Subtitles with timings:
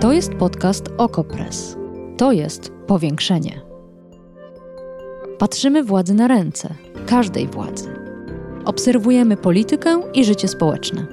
[0.00, 1.76] To jest podcast Okopres.
[2.16, 3.60] To jest powiększenie.
[5.38, 6.74] Patrzymy władzy na ręce,
[7.06, 7.94] każdej władzy.
[8.64, 11.06] Obserwujemy politykę i życie społeczne.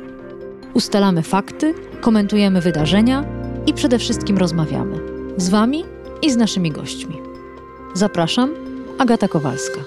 [0.74, 3.26] Ustalamy fakty, komentujemy wydarzenia
[3.66, 4.98] i przede wszystkim rozmawiamy
[5.38, 5.84] z Wami
[6.22, 7.22] i z naszymi gośćmi.
[7.94, 8.54] Zapraszam,
[8.98, 9.80] Agata Kowalska.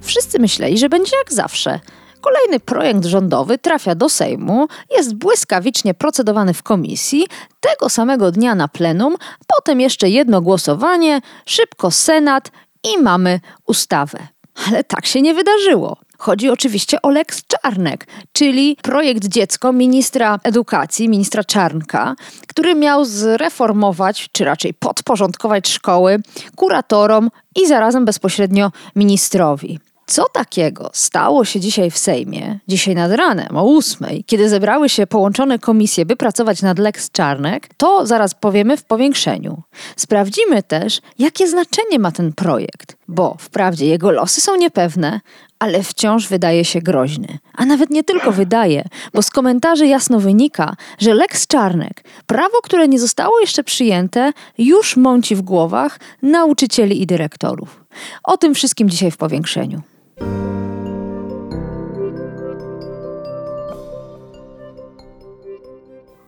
[0.00, 1.80] Wszyscy myśleli, że będzie jak zawsze.
[2.26, 7.26] Kolejny projekt rządowy trafia do Sejmu, jest błyskawicznie procedowany w komisji,
[7.60, 12.50] tego samego dnia na plenum, potem jeszcze jedno głosowanie, szybko Senat
[12.84, 14.18] i mamy ustawę.
[14.66, 15.96] Ale tak się nie wydarzyło.
[16.18, 22.14] Chodzi oczywiście o Lex Czarnek, czyli projekt dziecko ministra edukacji, ministra Czarnka,
[22.48, 26.18] który miał zreformować, czy raczej podporządkować szkoły
[26.56, 29.78] kuratorom i zarazem bezpośrednio ministrowi.
[30.08, 35.06] Co takiego stało się dzisiaj w Sejmie, dzisiaj nad ranem o ósmej, kiedy zebrały się
[35.06, 39.62] połączone komisje, by pracować nad Lex Czarnek, to zaraz powiemy w powiększeniu.
[39.96, 45.20] Sprawdzimy też, jakie znaczenie ma ten projekt, bo wprawdzie jego losy są niepewne,
[45.58, 47.38] ale wciąż wydaje się groźny.
[47.54, 52.88] A nawet nie tylko wydaje, bo z komentarzy jasno wynika, że Lex Czarnek, prawo, które
[52.88, 57.84] nie zostało jeszcze przyjęte, już mąci w głowach nauczycieli i dyrektorów.
[58.24, 59.82] O tym wszystkim dzisiaj w powiększeniu.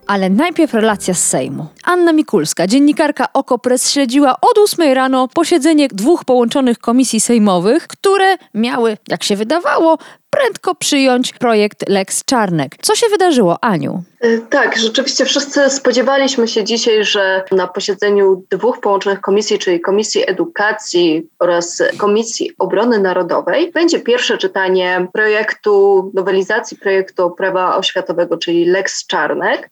[0.09, 1.65] Ale najpierw relacja z Sejmu.
[1.83, 8.97] Anna Mikulska, dziennikarka Okopres, śledziła od 8 rano posiedzenie dwóch połączonych komisji sejmowych, które miały,
[9.07, 9.97] jak się wydawało,
[10.29, 12.75] prędko przyjąć projekt Lex Czarnek.
[12.81, 14.03] Co się wydarzyło, Aniu?
[14.25, 20.29] Y, tak, rzeczywiście wszyscy spodziewaliśmy się dzisiaj, że na posiedzeniu dwóch połączonych komisji, czyli Komisji
[20.29, 29.07] Edukacji oraz Komisji Obrony Narodowej, będzie pierwsze czytanie projektu, nowelizacji projektu prawa oświatowego, czyli Lex
[29.07, 29.69] Czarnek.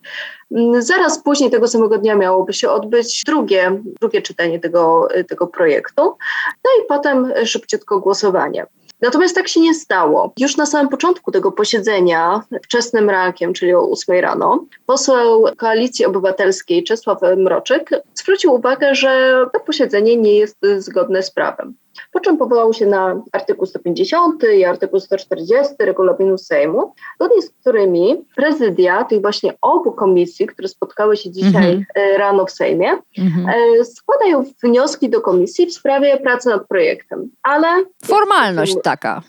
[0.52, 6.02] Mm, zaraz później tego samego dnia miałoby się odbyć drugie, drugie czytanie tego, tego projektu,
[6.66, 8.66] no i potem szybciutko głosowanie.
[9.02, 10.34] Natomiast tak się nie stało.
[10.40, 16.84] Już na samym początku tego posiedzenia, wczesnym rankiem, czyli o 8 rano, poseł Koalicji Obywatelskiej
[16.84, 21.76] Czesław Mroczek zwrócił uwagę, że to posiedzenie nie jest zgodne z prawem
[22.12, 28.26] po czym powołał się na artykuł 150 i artykuł 140 regulaminu Sejmu, zgodnie z którymi
[28.36, 32.18] prezydia tych właśnie obu komisji, które spotkały się dzisiaj mm -hmm.
[32.18, 33.86] rano w Sejmie, mm -hmm.
[33.86, 37.30] składają wnioski do komisji w sprawie pracy nad projektem.
[37.44, 37.68] Ale
[38.06, 39.22] formalność taka.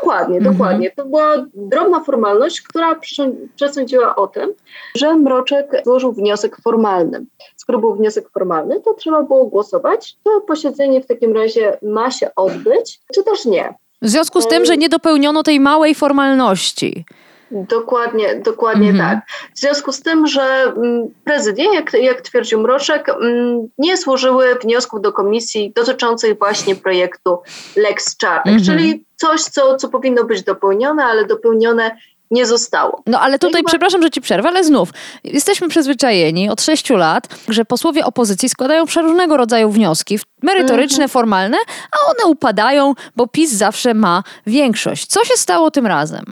[0.00, 0.54] Dokładnie, mhm.
[0.54, 0.90] dokładnie.
[0.90, 3.00] To była drobna formalność, która
[3.56, 4.54] przesądziła o tym,
[4.94, 7.24] że Mroczek złożył wniosek formalny.
[7.56, 12.30] Skoro był wniosek formalny, to trzeba było głosować, to posiedzenie w takim razie ma się
[12.36, 13.74] odbyć, czy też nie.
[14.02, 17.04] W związku z tym, że nie dopełniono tej małej formalności.
[17.52, 19.10] Dokładnie, dokładnie mhm.
[19.10, 19.26] tak.
[19.54, 25.00] W związku z tym, że mm, prezydia, jak, jak twierdził Mroczek, mm, nie złożyły wniosków
[25.00, 27.38] do komisji dotyczących właśnie projektu
[27.76, 28.64] Lex Czarnek, mhm.
[28.64, 31.96] czyli coś, co, co powinno być dopełnione, ale dopełnione
[32.32, 33.02] nie zostało.
[33.06, 34.90] No ale tutaj, przepraszam, że ci przerwę, ale znów,
[35.24, 41.10] jesteśmy przyzwyczajeni od sześciu lat, że posłowie opozycji składają przeróżnego rodzaju wnioski, merytoryczne, -hmm.
[41.10, 41.56] formalne,
[41.92, 45.06] a one upadają, bo PiS zawsze ma większość.
[45.06, 46.24] Co się stało tym razem?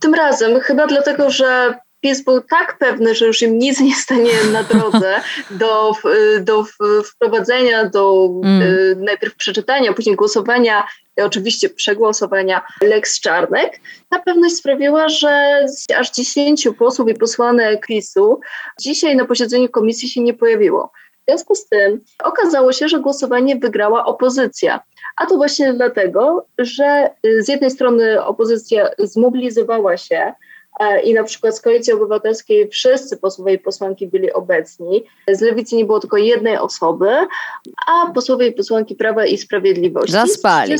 [0.00, 4.32] Tym razem chyba dlatego, że pies był tak pewny, że już im nic nie stanie
[4.52, 5.92] na drodze do,
[6.40, 6.64] do
[7.04, 8.62] wprowadzenia, do mm.
[8.62, 10.86] Y, najpierw przeczytania, później głosowania
[11.18, 13.80] i oczywiście przegłosowania Lex Czarnek.
[14.08, 15.64] Ta pewność sprawiła, że
[15.98, 18.40] aż 10 posłów i posłanek PiSu
[18.80, 20.92] dzisiaj na posiedzeniu komisji się nie pojawiło.
[21.20, 24.80] W związku z tym okazało się, że głosowanie wygrała opozycja.
[25.16, 30.32] A to właśnie dlatego, że z jednej strony opozycja zmobilizowała się
[30.80, 35.04] e, i na przykład z Koalicji Obywatelskiej wszyscy posłowie i posłanki byli obecni.
[35.32, 37.08] Z Lewicy nie było tylko jednej osoby,
[37.86, 40.12] a posłowie i posłanki Prawa i Sprawiedliwości.
[40.12, 40.76] Zaspali.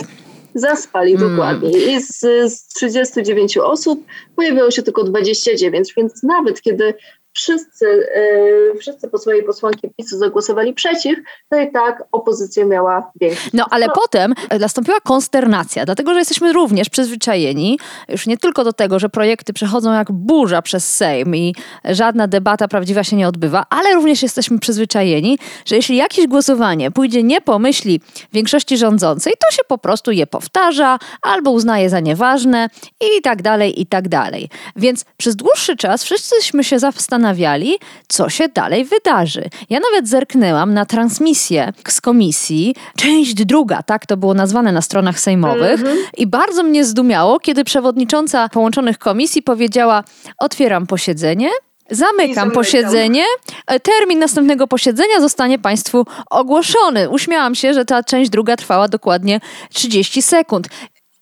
[0.55, 1.31] Zaspali, mm.
[1.31, 1.71] dokładnie.
[1.71, 2.19] I z,
[2.53, 4.05] z 39 osób
[4.37, 6.95] pojawiło się tylko 29, więc nawet kiedy
[7.33, 7.87] wszyscy,
[8.17, 11.19] yy, wszyscy posłowie i posłanki PiSu zagłosowali przeciw,
[11.51, 13.51] to i tak opozycja miała większość.
[13.53, 13.93] No ale no.
[13.95, 17.79] potem nastąpiła konsternacja, dlatego że jesteśmy również przyzwyczajeni
[18.09, 21.55] już nie tylko do tego, że projekty przechodzą jak burza przez Sejm i
[21.85, 27.23] żadna debata prawdziwa się nie odbywa, ale również jesteśmy przyzwyczajeni, że jeśli jakieś głosowanie pójdzie
[27.23, 28.01] nie po myśli
[28.33, 32.69] większości rządzącej, to się po prostu je powtarza albo uznaje za nieważne
[33.01, 34.49] i tak dalej, i tak dalej.
[34.77, 37.79] Więc przez dłuższy czas wszyscyśmy się zastanawiali, zastanawiali,
[38.09, 39.45] co się dalej wydarzy.
[39.71, 45.21] Ja nawet zerknęłam na transmisję z komisji, część druga, tak to było nazwane na stronach
[45.21, 46.01] sejmowych, mm -hmm.
[46.17, 50.05] i bardzo mnie zdumiało, kiedy przewodnicząca połączonych komisji powiedziała:
[50.39, 51.51] Otwieram posiedzenie.
[51.91, 53.25] Zamykam posiedzenie.
[53.67, 57.09] E, termin następnego posiedzenia zostanie Państwu ogłoszony.
[57.09, 59.41] Uśmiałam się, że ta część druga trwała dokładnie
[59.73, 60.69] 30 sekund.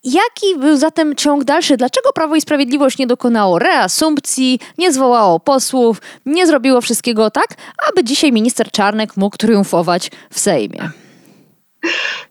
[0.03, 1.77] Jaki był zatem ciąg dalszy?
[1.77, 7.47] Dlaczego Prawo i Sprawiedliwość nie dokonało reasumpcji, nie zwołało posłów, nie zrobiło wszystkiego tak,
[7.89, 10.89] aby dzisiaj minister Czarnek mógł triumfować w Sejmie?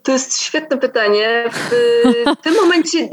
[0.02, 1.44] To jest świetne pytanie.
[1.52, 3.08] W, tym momencie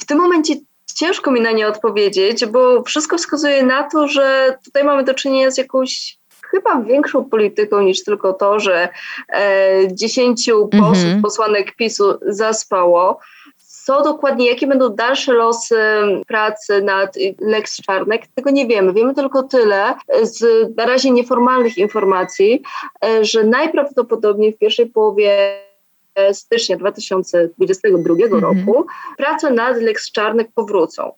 [0.00, 0.54] w tym momencie
[0.94, 5.50] ciężko mi na nie odpowiedzieć, bo wszystko wskazuje na to, że tutaj mamy do czynienia
[5.50, 6.18] z jakąś
[6.50, 8.88] chyba większą polityką niż tylko to, że
[9.32, 11.22] e, dziesięciu posłów, mm -hmm.
[11.22, 13.20] posłanek PiSu zaspało.
[13.90, 15.76] Co dokładnie, jakie będą dalsze losy
[16.26, 18.92] pracy nad Lex Czarnek, tego nie wiemy.
[18.92, 22.62] Wiemy tylko tyle z na razie nieformalnych informacji,
[23.04, 25.60] e, że najprawdopodobniej w pierwszej połowie
[26.32, 28.42] stycznia 2022 mhm.
[28.42, 31.12] roku prace nad Lex Czarnek powrócą.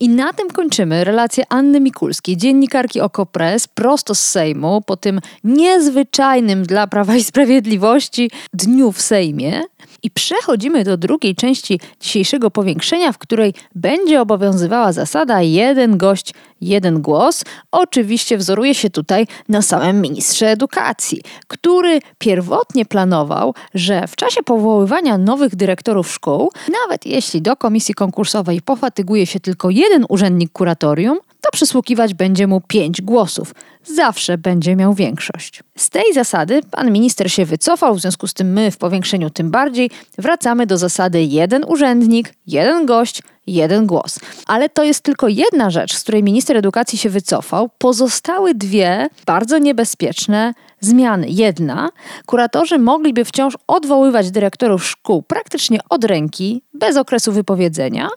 [0.00, 6.62] I na tym kończymy relację Anny Mikulskiej, dziennikarki Okopres, prosto z Sejmu, po tym niezwyczajnym
[6.62, 9.62] dla Prawa i Sprawiedliwości dniu w Sejmie.
[10.04, 17.02] I przechodzimy do drugiej części dzisiejszego powiększenia, w której będzie obowiązywała zasada jeden gość, jeden
[17.02, 17.44] głos.
[17.70, 25.18] Oczywiście wzoruje się tutaj na samym ministrze edukacji, który pierwotnie planował, że w czasie powoływania
[25.18, 26.52] nowych dyrektorów szkół,
[26.82, 32.60] nawet jeśli do komisji konkursowej pofatyguje się tylko jeden urzędnik kuratorium, to przysługiwać będzie mu
[32.60, 33.54] pięć głosów.
[33.84, 35.62] Zawsze będzie miał większość.
[35.76, 39.50] Z tej zasady pan minister się wycofał, w związku z tym my w powiększeniu tym
[39.50, 44.18] bardziej wracamy do zasady jeden urzędnik, jeden gość, jeden głos.
[44.46, 47.70] Ale to jest tylko jedna rzecz, z której minister edukacji się wycofał.
[47.78, 51.26] Pozostałe dwie bardzo niebezpieczne zmiany.
[51.28, 51.90] Jedna,
[52.26, 58.08] kuratorzy mogliby wciąż odwoływać dyrektorów szkół praktycznie od ręki, bez okresu wypowiedzenia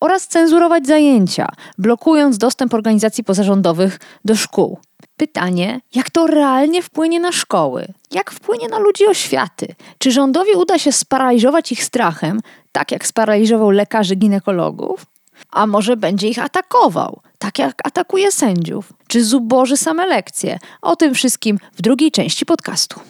[0.00, 4.78] oraz cenzurować zajęcia, blokując dostęp organizacji pozarządowych do szkół.
[5.18, 7.86] Pytanie, jak to realnie wpłynie na szkoły?
[8.10, 9.74] Jak wpłynie na ludzi oświaty?
[9.98, 12.40] Czy rządowi uda się sparaliżować ich strachem,
[12.72, 15.06] tak jak sparaliżował lekarzy ginekologów?
[15.50, 18.92] A może będzie ich atakował, tak jak atakuje sędziów?
[19.08, 20.58] Czy zuboży same lekcje?
[20.82, 23.00] O tym wszystkim w drugiej części podcastu.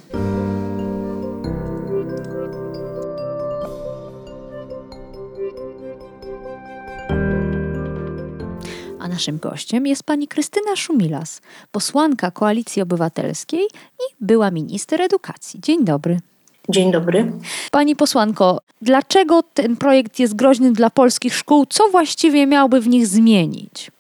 [9.19, 11.41] Naszym gościem jest pani Krystyna Szumilas,
[11.73, 15.61] posłanka Koalicji Obywatelskiej i była minister edukacji.
[15.61, 16.21] Dzień dobry.
[16.69, 17.33] Dzień dobry.
[17.71, 21.67] Pani posłanko, dlaczego ten projekt jest groźny dla polskich szkół?
[21.67, 23.91] Co właściwie miałby w nich zmienić?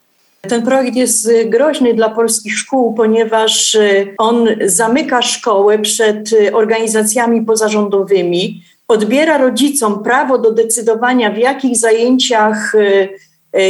[0.40, 7.42] Ten projekt jest groźny dla polskich szkół, ponieważ y, on zamyka szkołę przed y, organizacjami
[7.42, 13.27] pozarządowymi, odbiera rodzicom prawo do decydowania, w jakich zajęciach y,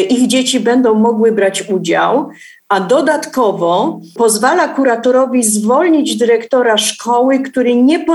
[0.09, 2.31] ich dzieci będą mogły brać udział,
[2.69, 8.07] a dodatkowo pozwala kuratorowi zwolnić dyrektora szkoły, który nie,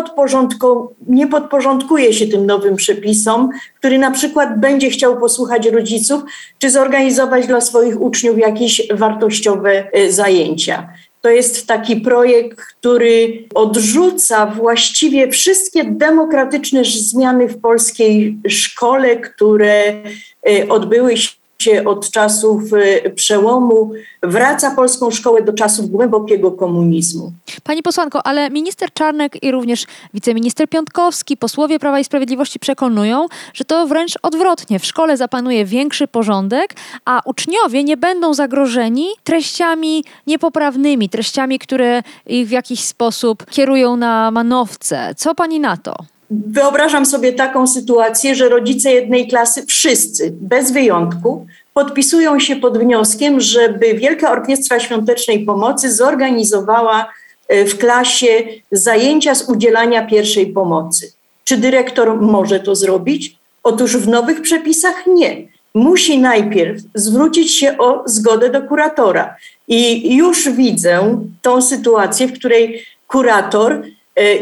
[1.08, 3.50] nie podporządkuje się tym nowym przepisom,
[3.80, 6.22] który na przykład będzie chciał posłuchać rodziców,
[6.58, 10.90] czy zorganizować dla swoich uczniów jakieś wartościowe e, zajęcia.
[11.22, 20.70] To jest taki projekt, który odrzuca właściwie wszystkie demokratyczne zmiany w polskiej szkole, które e,
[20.70, 23.92] odbyły się się od czasów y, przełomu,
[24.24, 27.32] wraca polską szkołę do czasów głębokiego komunizmu.
[27.64, 33.66] Pani posłanko, ale minister Czarnek i również wiceminister Piątkowski, posłowie Prawa i Sprawiedliwości przekonują, że
[33.66, 34.80] to wręcz odwrotnie.
[34.80, 42.48] W szkole zapanuje większy porządek, a uczniowie nie będą zagrożeni treściami niepoprawnymi, treściami, które ich
[42.48, 45.16] w jakiś sposób kierują na manowce.
[45.18, 46.13] Co pani na to?
[46.48, 53.42] Wyobrażam sobie taką sytuację, że rodzice jednej klasy, wszyscy, bez wyjątku, podpisują się pod wnioskiem,
[53.42, 57.10] żeby Wielka Orkiestra Świątecznej Pomocy zorganizowała
[57.48, 61.12] e, w klasie zajęcia z udzielania pierwszej pomocy.
[61.44, 63.36] Czy dyrektor może to zrobić?
[63.64, 65.48] Otóż w nowych przepisach nie.
[65.74, 69.36] Musi najpierw zwrócić się o zgodę do kuratora.
[69.68, 73.84] I już widzę tą sytuację, w której kurator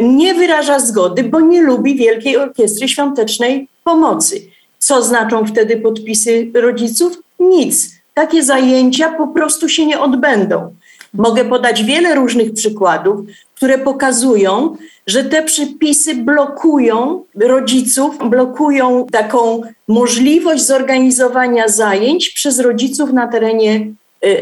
[0.01, 4.41] nie wyraża zgody, bo nie lubi Wielkiej Orkiestry Świątecznej Pomocy.
[4.79, 7.23] Co znaczą wtedy podpisy rodziców?
[7.39, 7.91] Nic.
[8.13, 10.73] Takie zajęcia po prostu się nie odbędą.
[11.13, 13.19] Mogę podać wiele różnych przykładów,
[13.55, 23.27] które pokazują, że te przepisy blokują rodziców, blokują taką możliwość zorganizowania zajęć przez rodziców na
[23.27, 23.87] terenie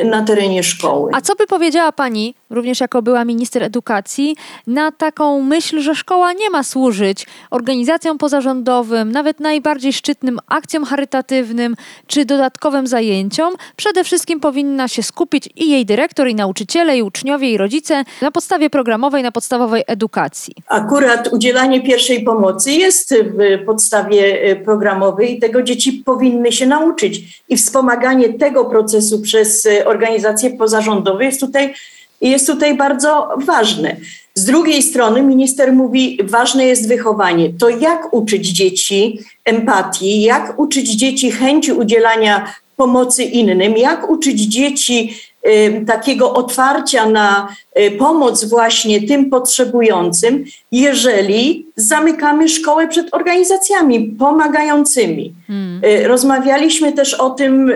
[0.06, 1.12] na terenie szkoły.
[1.14, 4.36] A co by powiedziała Pani, również jako była minister edukacji,
[4.68, 11.76] na taką myśl, że szkoła nie ma służyć organizacjom pozarządowym, nawet najbardziej szczytnym akcjom charytatywnym
[12.08, 13.54] czy dodatkowym zajęciom?
[13.76, 18.32] Przede wszystkim powinna się skupić i jej dyrektor, i nauczyciele, i uczniowie, i rodzice na
[18.32, 20.54] podstawie programowej, na podstawowej edukacji.
[20.68, 27.44] Akurat udzielanie pierwszej pomocy jest w podstawie y, programowej i tego dzieci powinny się nauczyć.
[27.50, 31.74] I wspomaganie tego procesu przez organizacje pozarządowe jest tutaj,
[32.22, 33.96] jest tutaj bardzo ważne.
[34.34, 37.50] Z drugiej strony minister mówi, ważne jest wychowanie.
[37.60, 45.14] To jak uczyć dzieci empatii, jak uczyć dzieci chęci udzielania pomocy innym, jak uczyć dzieci
[45.48, 55.34] y, takiego otwarcia na y, pomoc właśnie tym potrzebującym, jeżeli zamykamy szkołę przed organizacjami pomagającymi.
[55.48, 55.82] Hmm.
[55.86, 57.72] Y, rozmawialiśmy też o tym,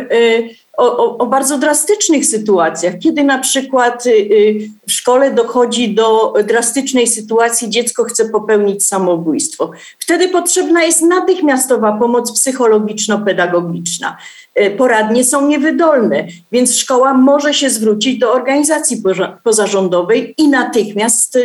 [0.78, 6.34] o, o, o, bardzo drastycznych sytuacjach, kiedy na przykład y, y, w szkole dochodzi do
[6.48, 9.72] drastycznej sytuacji, dziecko chce popełnić samobójstwo.
[10.00, 14.18] Wtedy potrzebna jest natychmiastowa pomoc psychologiczno-pedagogiczna.
[14.62, 19.04] Y, poradnie są niewydolne, więc szkoła może się zwrócić do organizacji
[19.44, 21.38] pozarządowej i natychmiast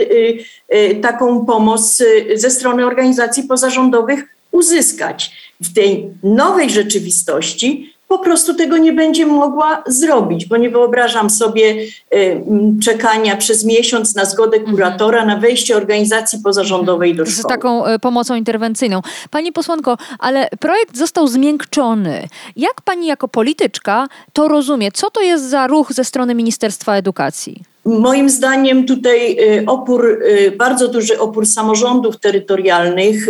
[1.03, 2.03] taką pomoc
[2.35, 5.33] ze strony organizacji pozarządowych uzyskać.
[5.61, 11.77] W tej nowej rzeczywistości po prostu tego nie będzie mogła zrobić, bo nie wyobrażam sobie
[12.15, 12.43] y,
[12.85, 14.77] czekania przez miesiąc na zgodę mhm.
[14.77, 17.43] kuratora na wejście organizacji pozarządowej do szkoły.
[17.43, 19.01] Z taką y, pomocą interwencyjną.
[19.31, 22.29] Pani posłanko, ale projekt został zmiękczony.
[22.57, 24.93] Jak pani jako polityczka to rozumie?
[24.93, 27.63] Co to jest za ruch ze strony Ministerstwa Edukacji?
[27.85, 30.19] Moim zdaniem tutaj y, opór,
[30.57, 33.27] bardzo duży opór samorządów terytorialnych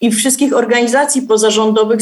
[0.00, 2.00] i wszystkich organizacji pozarządowych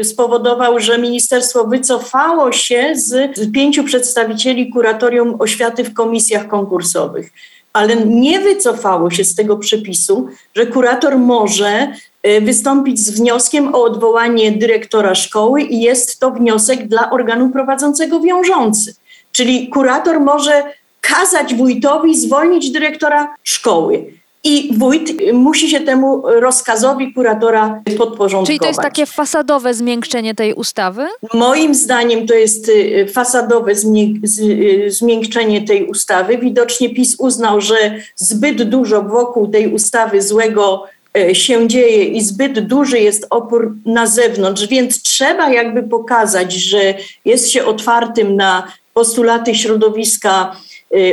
[0.00, 7.30] y, spowodował, że ministerstwo wycofało się z pięciu przedstawicieli kuratorium oświaty w komisjach konkursowych.
[7.72, 11.92] Ale nie wycofało się z tego przepisu, że kurator może
[12.26, 18.20] y, wystąpić z wnioskiem o odwołanie dyrektora szkoły i jest to wniosek dla organu prowadzącego
[18.20, 18.94] wiążący.
[19.32, 20.62] Czyli kurator może
[21.00, 28.46] kazać wójtowi zwolnić dyrektora szkoły i wójt musi się temu rozkazowi kuratora podporządkować.
[28.46, 31.06] Czyli to jest takie fasadowe zmiękczenie tej ustawy?
[31.34, 36.38] Moim zdaniem to jest y, fasadowe y, zmiękczenie tej ustawy.
[36.38, 40.84] Widocznie PiS uznał, że zbyt dużo wokół tej ustawy złego
[41.18, 46.94] y, się dzieje i zbyt duży jest opór na zewnątrz, więc trzeba jakby pokazać, że
[47.24, 50.56] jest się otwartym na postulaty środowiska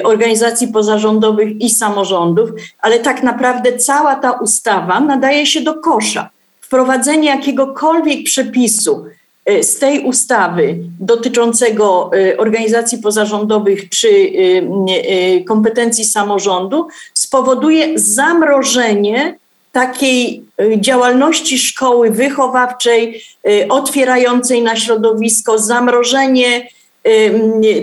[0.04, 6.30] organizacji pozarządowych i samorządów, ale tak naprawdę cała ta ustawa nadaje się do kosza.
[6.62, 9.06] Wprowadzenie jakiegokolwiek przepisu
[9.50, 14.10] y, z tej ustawy dotyczącego y, organizacji pozarządowych czy
[15.48, 19.38] kompetencji samorządu spowoduje zamrożenie
[19.72, 20.44] takiej
[20.78, 23.24] działalności szkoły wychowawczej,
[23.70, 26.68] otwierającej na środowisko, zamrożenie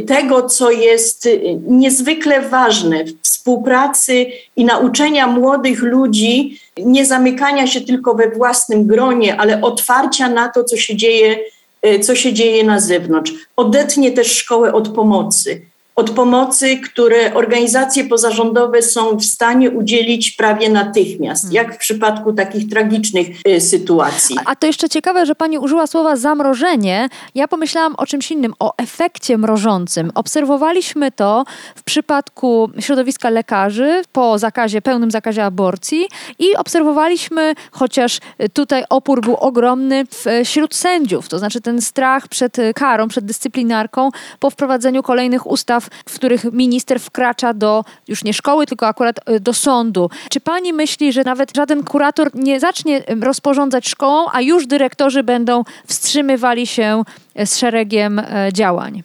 [0.06, 8.14] tego, co jest y, niezwykle ważne współpracy i nauczenia młodych ludzi, nie zamykania się tylko
[8.14, 11.38] we własnym gronie, ale otwarcia na to, co się dzieje,
[11.86, 13.32] y, co się dzieje na zewnątrz.
[13.56, 15.60] Odetnie też szkołę od pomocy
[15.96, 21.54] od pomocy, które organizacje pozarządowe są w stanie udzielić prawie natychmiast, hmm.
[21.54, 24.36] jak w przypadku takich tragicznych y, sytuacji.
[24.44, 27.08] A, a to jeszcze ciekawe, że pani użyła słowa zamrożenie.
[27.34, 30.12] Ja pomyślałam o czymś innym, o efekcie mrożącym.
[30.14, 38.18] Obserwowaliśmy to w przypadku środowiska lekarzy po zakazie, pełnym zakazie aborcji i obserwowaliśmy, chociaż
[38.52, 40.04] tutaj opór był ogromny
[40.44, 44.10] wśród sędziów, to znaczy ten strach przed karą, przed dyscyplinarką
[44.40, 49.40] po wprowadzeniu kolejnych ustaw w których minister wkracza do już nie szkoły, tylko akurat y,
[49.40, 50.10] do sądu.
[50.30, 55.64] Czy pani myśli, że nawet żaden kurator nie zacznie rozporządzać szkołą, a już dyrektorzy będą
[55.86, 57.02] wstrzymywali się
[57.34, 59.02] e, z szeregiem działań?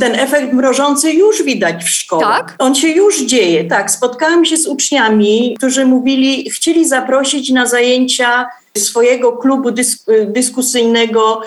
[0.00, 2.22] Ten efekt mrożący już widać w szkole.
[2.22, 2.54] Tak?
[2.58, 3.64] On się już dzieje.
[3.64, 8.46] Tak, spotkałam się z uczniami, którzy mówili, chcieli zaprosić na zajęcia
[8.78, 11.42] swojego klubu dysk dyskusyjnego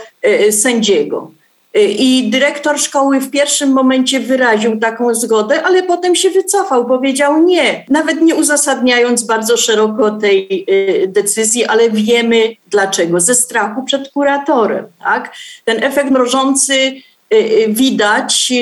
[0.51, 1.32] sędziego.
[1.75, 7.86] I dyrektor szkoły w pierwszym momencie wyraził taką zgodę, ale potem się wycofał, powiedział nie,
[7.89, 13.20] nawet nie uzasadniając bardzo szeroko tej y, decyzji, ale wiemy dlaczego.
[13.20, 14.86] Ze strachu przed kuratorem.
[15.03, 15.36] Tak?
[15.65, 17.01] Ten efekt mrożący y,
[17.36, 18.53] y, widać,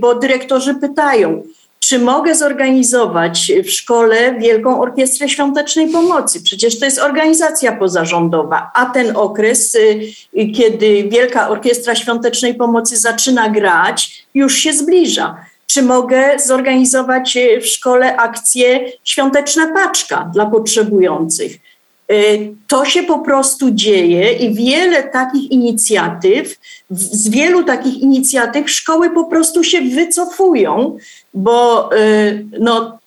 [0.00, 1.42] bo dyrektorzy pytają,
[1.78, 6.42] czy mogę zorganizować w szkole Wielką Orkiestrę Świątecznej Pomocy?
[6.42, 13.48] Przecież to jest organizacja pozarządowa, a ten okres, y, kiedy Wielka Orkiestra Świątecznej Pomocy zaczyna
[13.48, 15.36] grać, już się zbliża.
[15.66, 21.67] Czy mogę zorganizować y, w szkole akcję Świąteczna Paczka dla potrzebujących?
[22.12, 26.58] Y, to się po prostu dzieje i wiele takich inicjatyw,
[26.90, 30.96] z wielu takich inicjatyw szkoły po prostu się wycofują,
[31.34, 32.98] bo y, no,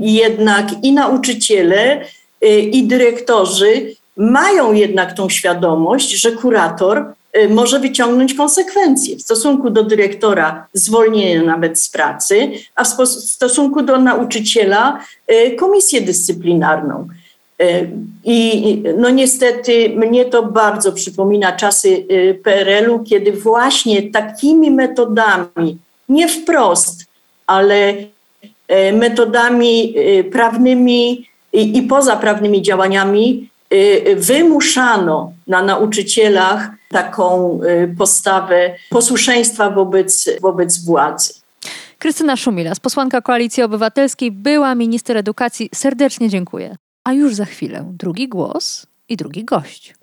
[0.00, 2.04] jednak i nauczyciele,
[2.44, 7.04] y, i dyrektorzy mają jednak tą świadomość, że kurator
[7.50, 13.98] może wyciągnąć konsekwencje w stosunku do dyrektora zwolnienie nawet z pracy, a w stosunku do
[13.98, 15.04] nauczyciela
[15.58, 17.08] komisję dyscyplinarną.
[17.60, 17.86] E,
[18.24, 26.28] I no niestety mnie to bardzo przypomina czasy e, PRL-u, kiedy właśnie takimi metodami, nie
[26.28, 27.04] wprost,
[27.46, 27.94] ale
[28.68, 29.94] e, metodami
[30.32, 33.50] prawnymi i, i pozaprawnymi działaniami
[34.16, 37.60] wymuszano na nauczycielach taką
[37.98, 41.34] postawę posłuszeństwa wobec, wobec władzy.
[41.98, 45.68] Krystyna Szumilas, posłanka Koalicji Obywatelskiej, była minister edukacji.
[45.74, 46.76] Serdecznie dziękuję.
[47.10, 49.94] A już za chwilę drugi głos i drugi gość.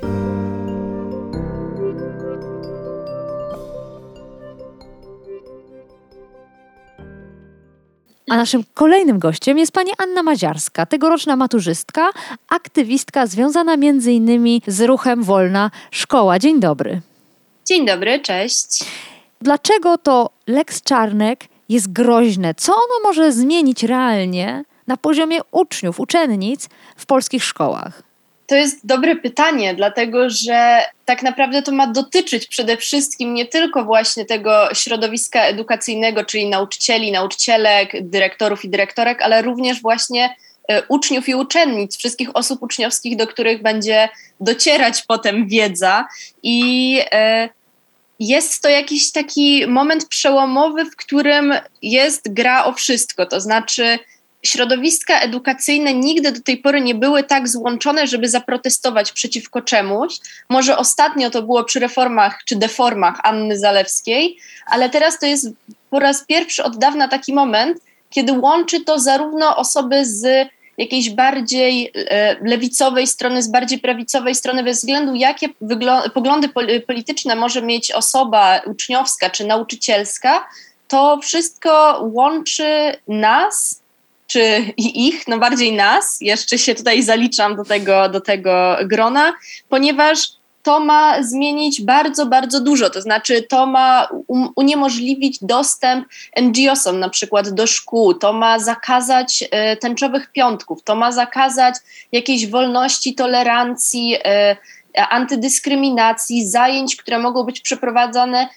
[8.30, 12.10] A naszym kolejnym gościem jest pani Anna Maziarska, tegoroczna maturzystka,
[12.50, 13.78] aktywistka związana
[14.12, 16.40] innymi z ruchem Wolna Szkoła.
[16.40, 17.02] Dzień dobry.
[17.66, 18.86] Dzień dobry, cześć.
[19.42, 22.56] Dlaczego to Lex Czarnek jest groźne?
[22.56, 28.08] Co ono może zmienić realnie na poziomie uczniów, uczennic w polskich szkołach?
[28.48, 33.84] To jest dobre pytanie, dlatego że tak naprawdę to ma dotyczyć przede wszystkim nie tylko
[33.84, 40.36] właśnie tego środowiska edukacyjnego, czyli nauczycieli, nauczycielek, dyrektorów i dyrektorek, ale również właśnie
[40.68, 46.08] e, uczniów i uczennic, wszystkich osób uczniowskich, do których będzie docierać potem wiedza.
[46.44, 47.50] I e,
[48.20, 53.26] jest to jakiś taki moment przełomowy, w którym jest gra o wszystko.
[53.26, 54.00] To znaczy,
[54.44, 60.16] środowiska edukacyjne nigdy do tej pory nie były tak złączone, żeby zaprotestować przeciwko czemuś.
[60.50, 65.50] Może ostatnio to było przy reformach czy deformach Anny Zalewskiej, ale teraz to jest
[65.90, 67.78] po raz pierwszy od dawna taki moment,
[68.10, 74.64] kiedy łączy to zarówno osoby z jakiejś bardziej e, lewicowej strony, z bardziej prawicowej strony,
[74.64, 75.50] bez względu jakie
[76.14, 76.50] poglądy
[76.88, 80.48] polityczne może mieć osoba uczniowska czy nauczycielska,
[80.88, 83.82] to wszystko łączy nas
[84.28, 89.34] czy ich, no bardziej nas, jeszcze się tutaj zaliczam do tego, do tego grona,
[89.70, 90.38] ponieważ
[90.68, 92.90] to ma zmienić bardzo, bardzo dużo.
[92.90, 96.08] To znaczy, to ma um, uniemożliwić dostęp
[96.42, 101.76] NGO-som na przykład do szkół, to ma zakazać e, tęczowych piątków, to ma zakazać
[102.12, 104.58] jakiejś wolności, tolerancji, e,
[105.10, 108.48] antydyskryminacji, zajęć, które mogą być przeprowadzane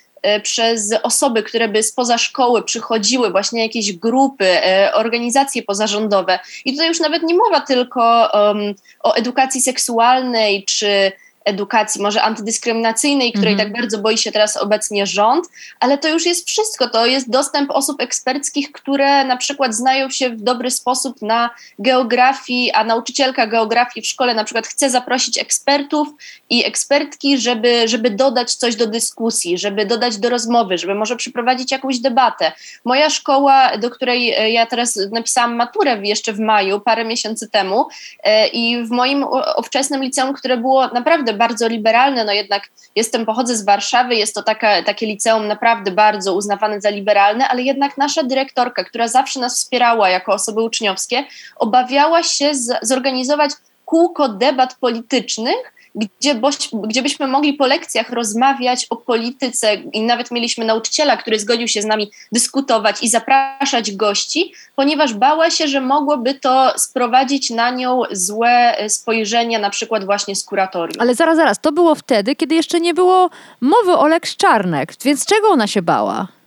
[0.42, 6.38] przez osoby, które by spoza szkoły przychodziły, właśnie jakieś grupy, e, organizacje pozarządowe.
[6.64, 11.12] I tutaj już nawet nie mowa tylko um, o edukacji seksualnej czy
[11.44, 15.46] edukacji, może antydyskryminacyjnej, której mm tak bardzo boi się teraz obecnie rząd,
[15.80, 16.88] ale to już jest wszystko.
[16.88, 22.72] To jest dostęp osób eksperckich, które na przykład znają się w dobry sposób na geografii,
[22.72, 26.08] a nauczycielka geografii w szkole na przykład chce zaprosić ekspertów
[26.50, 31.72] i ekspertki, żeby, żeby dodać coś do dyskusji, żeby dodać do rozmowy, żeby może przeprowadzić
[31.72, 32.52] jakąś debatę.
[32.84, 37.86] Moja szkoła, do której e, ja teraz napisałam maturę jeszcze w maju, parę miesięcy temu
[38.22, 39.24] e, i w moim
[39.58, 44.42] ówczesnym liceum, które było naprawdę bardzo liberalne, no jednak jestem, pochodzę z Warszawy, jest to
[44.42, 49.56] taka, takie liceum naprawdę bardzo uznawane za liberalne, ale jednak nasza dyrektorka, która zawsze nas
[49.56, 51.24] wspierała jako osoby uczniowskie,
[51.56, 53.50] obawiała się z, zorganizować
[53.84, 60.30] kółko debat politycznych, gdzie, boś, gdzie byśmy mogli po lekcjach rozmawiać o polityce i nawet
[60.30, 65.80] mieliśmy nauczyciela, który zgodził się z nami dyskutować i zapraszać gości, ponieważ bała się, że
[65.80, 71.00] mogłoby to sprowadzić na nią złe spojrzenia, na przykład właśnie z kuratorium.
[71.00, 75.26] Ale zaraz, zaraz, to było wtedy, kiedy jeszcze nie było mowy o Lex Czarnek, więc
[75.26, 76.39] czego ona się bała?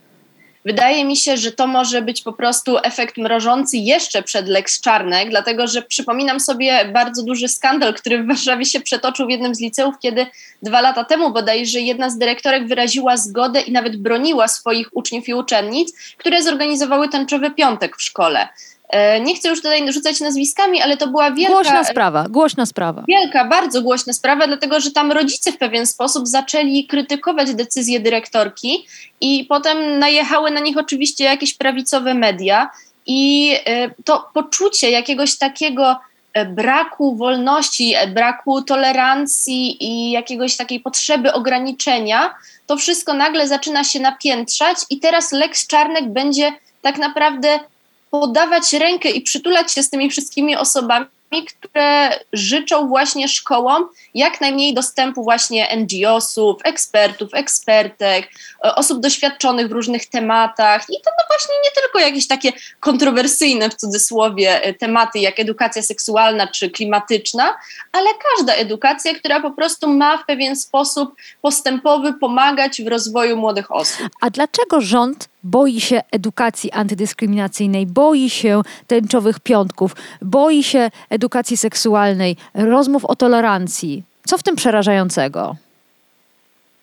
[0.64, 5.30] Wydaje mi się, że to może być po prostu efekt mrożący jeszcze przed Lex Czarnek,
[5.30, 9.60] dlatego że przypominam sobie bardzo duży skandal, który w Warszawie się przetoczył w jednym z
[9.60, 10.26] liceów, kiedy
[10.62, 15.34] dwa lata temu bodajże jedna z dyrektorek wyraziła zgodę i nawet broniła swoich uczniów i
[15.34, 18.48] uczennic, które zorganizowały tęczowy piątek w szkole.
[18.88, 21.52] E, nie chcę już tutaj rzucać nazwiskami, ale to była wielka...
[21.52, 23.04] Głośna sprawa, głośna sprawa.
[23.08, 28.86] Wielka, bardzo głośna sprawa, dlatego że tam rodzice w pewien sposób zaczęli krytykować decyzję dyrektorki
[29.20, 32.70] i potem najechały na nich oczywiście jakieś prawicowe media
[33.06, 35.96] i e, to poczucie jakiegoś takiego
[36.32, 42.34] e, braku wolności, braku tolerancji i jakiegoś takiej potrzeby ograniczenia,
[42.66, 47.60] to wszystko nagle zaczyna się napiętrzać i teraz Lex Czarnek będzie tak naprawdę
[48.20, 51.06] podawać rękę i przytulać się z tymi wszystkimi osobami,
[51.46, 58.30] które życzą właśnie szkołom jak najmniej dostępu właśnie NGO-sów, ekspertów, ekspertek,
[58.64, 63.74] osób doświadczonych w różnych tematach i to no właśnie nie tylko jakieś takie kontrowersyjne w
[63.74, 67.54] cudzysłowie e, tematy jak edukacja seksualna czy klimatyczna,
[67.92, 73.72] ale każda edukacja, która po prostu ma w pewien sposób postępowy pomagać w rozwoju młodych
[73.72, 74.08] osób.
[74.20, 82.36] A dlaczego rząd boi się edukacji antydyskryminacyjnej, boi się tęczowych piątków, boi się edukacji seksualnej,
[82.54, 84.02] rozmów o tolerancji.
[84.26, 85.56] Co w tym przerażającego?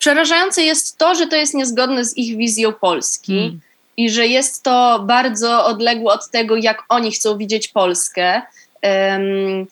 [0.02, 3.60] Przerażające jest to, że to jest niezgodne z ich wizją Polski hmm.
[3.96, 8.42] i że jest to bardzo odległe od tego, jak oni chcą widzieć Polskę.
[8.82, 9.66] Um,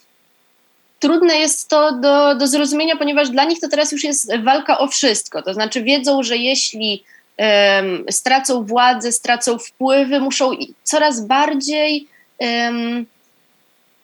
[1.01, 4.89] trudne jest to do, do zrozumienia, ponieważ dla nich to teraz już jest walka o
[4.89, 5.43] wszystko.
[5.43, 7.05] To znaczy wiedzą, że jeśli
[7.39, 10.51] um, stracą władzę, stracą wpływy, muszą
[10.85, 13.07] coraz bardziej um,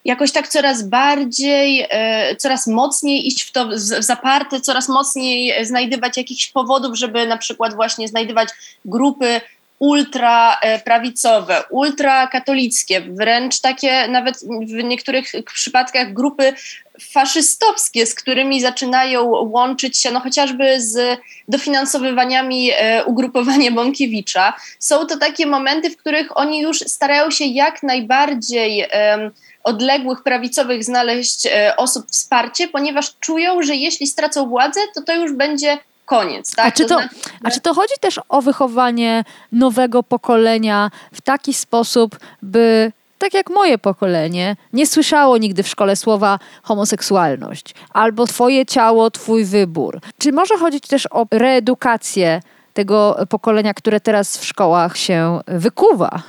[0.06, 6.16] jakoś tak coraz bardziej, e, coraz mocniej iść w to w zaparte, coraz mocniej znajdywać
[6.16, 8.48] jakichś powodów, żeby na przykład właśnie znajdywać
[8.84, 9.40] grupy
[9.78, 16.52] ultraprawicowe, ultrakatolickie, wręcz takie nawet w niektórych przypadkach grupy
[17.00, 24.54] faszystowskie, z którymi zaczynają łączyć się no chociażby z dofinansowywaniami e, ugrupowania Bąkiewicza.
[24.78, 29.30] Są to takie momenty, w których oni już starają się jak najbardziej e,
[29.66, 35.32] odległych prawicowych znaleźć e, osób wsparcie, ponieważ czują, że jeśli stracą władzę, to to już
[35.32, 36.54] będzie koniec.
[36.54, 36.66] Tak?
[36.66, 41.20] A, czy to, to znaczy, a czy to chodzi też o wychowanie nowego pokolenia w
[41.20, 48.26] taki sposób, by tak jak moje pokolenie, nie słyszało nigdy w szkole słowa homoseksualność albo
[48.26, 50.00] twoje ciało, twój wybór.
[50.18, 52.40] Czy może chodzić też o reedukację
[52.74, 56.22] tego pokolenia, które teraz w szkołach się wykuwa?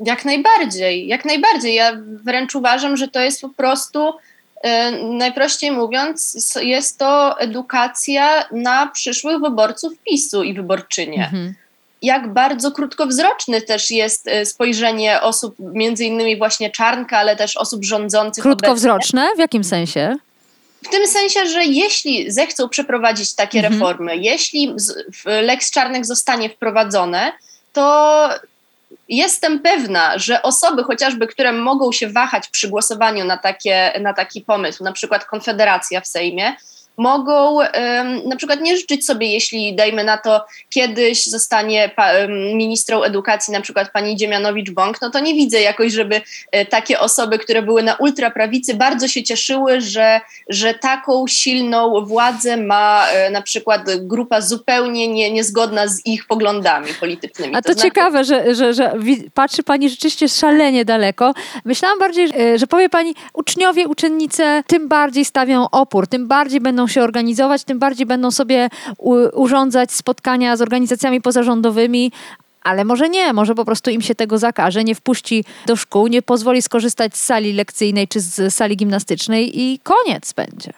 [0.00, 1.74] Jak najbardziej, jak najbardziej.
[1.74, 1.92] Ja
[2.24, 4.12] wręcz uważam, że to jest po prostu,
[4.62, 11.24] e, najprościej mówiąc, jest to edukacja na przyszłych wyborców PiSu i wyborczynie.
[11.24, 11.54] Mhm.
[12.02, 17.84] Jak bardzo krótkowzroczny też jest e, spojrzenie osób, między innymi właśnie Czarnka, ale też osób
[17.84, 18.42] rządzących.
[18.42, 19.22] Krótkowzroczne?
[19.22, 19.36] Obecnie.
[19.36, 20.16] W jakim sensie?
[20.84, 23.74] W tym sensie, że jeśli zechcą przeprowadzić takie mhm.
[23.74, 24.74] reformy, jeśli
[25.24, 27.32] Lex Czarnek zostanie wprowadzone,
[27.72, 28.28] to
[29.08, 34.40] jestem pewna, że osoby chociażby, które mogą się wahać przy głosowaniu na, takie, na taki
[34.40, 36.56] pomysł, na przykład Konfederacja w Sejmie,
[36.98, 37.58] mogą
[38.24, 41.90] na przykład nie życzyć sobie, jeśli dajmy na to, kiedyś zostanie
[42.54, 46.20] ministrą edukacji na przykład pani Dziemianowicz-Bąk, no to nie widzę jakoś, żeby
[46.52, 52.56] e, takie osoby, które były na ultraprawicy bardzo się cieszyły, że, że taką silną władzę
[52.56, 57.54] ma e, na przykład grupa zupełnie nie, niezgodna z ich poglądami politycznymi.
[57.54, 57.88] A to, to znaczy...
[57.88, 58.92] ciekawe, że, że, że
[59.34, 61.34] patrzy pani rzeczywiście szalenie daleko.
[61.64, 66.87] Myślałam bardziej, e, że powie pani, uczniowie, uczennice tym bardziej stawią opór, tym bardziej będą
[66.88, 68.68] się organizować, tym bardziej będą sobie
[69.32, 72.12] urządzać spotkania z organizacjami pozarządowymi,
[72.62, 76.22] ale może nie, może po prostu im się tego zakaże, nie wpuści do szkół, nie
[76.22, 80.72] pozwoli skorzystać z sali lekcyjnej czy z sali gimnastycznej i koniec będzie.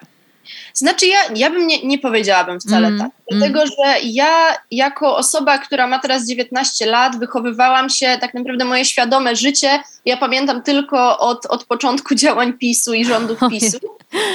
[0.74, 3.10] Znaczy, ja, ja bym nie, nie powiedziałabym wcale mm, tak.
[3.30, 3.72] Dlatego, mm.
[3.78, 9.36] że ja, jako osoba, która ma teraz 19 lat, wychowywałam się, tak naprawdę moje świadome
[9.36, 13.78] życie, ja pamiętam tylko od, od początku działań PiSu i rządów PiSu,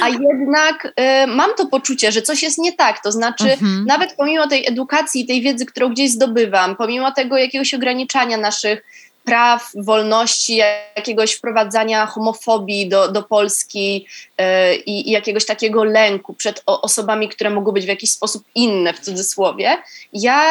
[0.02, 0.84] a jednak
[1.24, 3.02] y, mam to poczucie, że coś jest nie tak.
[3.02, 3.84] To znaczy, mm-hmm.
[3.86, 8.82] nawet pomimo tej edukacji, tej wiedzy, którą gdzieś zdobywam, pomimo tego jakiegoś ograniczania naszych
[9.26, 10.56] praw, wolności,
[10.96, 14.06] jakiegoś wprowadzania homofobii do, do Polski
[14.38, 14.44] yy,
[14.76, 19.78] i, jakiegoś takiego lęku przed osobami, które mogą być w jakiś sposób inne, w cudzysłowie.
[20.12, 20.42] Ja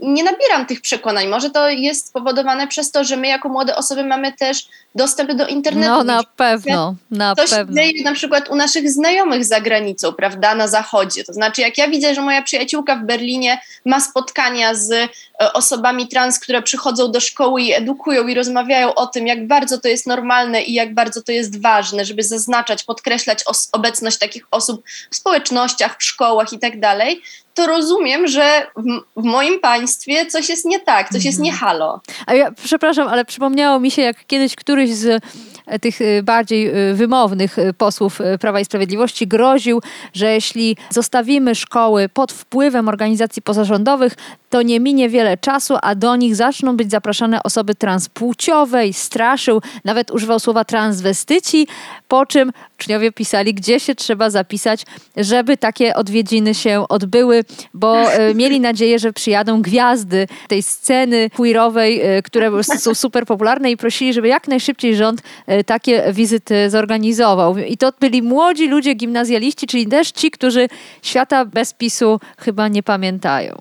[0.00, 1.28] nie nabieram tych przekonań.
[1.28, 5.46] Może to jest spowodowane przez to, że my jako młode osoby mamy też dostęp do
[5.46, 5.92] internetu.
[5.92, 7.76] No na pewno, na Coś pewno.
[7.76, 11.24] dzieje na przykład u naszych znajomych za granicą, prawda, na zachodzie.
[11.24, 15.08] To znaczy jak ja widzę, że moja przyjaciółka w Berlinie ma spotkania z e,
[15.52, 19.88] osobami trans, które przychodzą do szkoły i edukują i rozmawiają o tym, jak bardzo to
[19.88, 25.16] jest normalne i jak bardzo to jest ważne, żeby zaznaczać, podkreślać obecność takich osób w
[25.16, 27.22] społecznościach, w szkołach i tak dalej,
[27.54, 31.70] to rozumiem, że w, w, moim państwie coś jest nie tak, coś jest nie mhm.
[31.70, 32.00] halo.
[32.26, 35.22] A ja przepraszam, ale przypomniało mi się, jak kiedyś któryś z
[35.66, 39.80] e, tych e, bardziej e, wymownych posłów Prawa i Sprawiedliwości groził,
[40.12, 44.14] że jeśli zostawimy szkoły pod wpływem organizacji pozarządowych,
[44.50, 49.62] to nie minie wiele czasu, a do nich zaczną być zapraszane osoby transpłciowe i straszył,
[49.84, 51.66] nawet używał słowa transwestyci,
[52.08, 54.86] po czym uczniowie pisali, gdzie się trzeba zapisać,
[55.16, 57.43] żeby takie odwiedziny się odbyły,
[57.74, 63.70] bo e, mieli nadzieję, że przyjadą gwiazdy tej sceny queerowej, e, które są super popularne
[63.70, 67.58] i prosili, żeby jak najszybciej rząd e, takie wizyty zorganizował.
[67.58, 70.68] I to byli młodzi ludzie, gimnazjaliści, czyli też ci, którzy
[71.02, 73.56] świata bez PiSu chyba nie pamiętają.